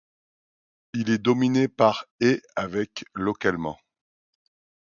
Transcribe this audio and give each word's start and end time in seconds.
Il 0.95 1.11
est 1.11 1.19
dominé 1.19 1.67
par' 1.67 2.07
et' 2.21 2.41
avec 2.55 3.05
localement'. 3.13 3.77